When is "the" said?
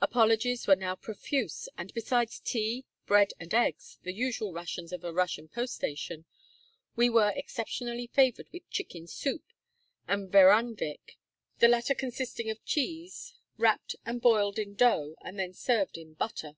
4.04-4.14, 11.58-11.68